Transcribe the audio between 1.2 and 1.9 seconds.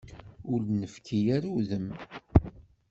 ara udem.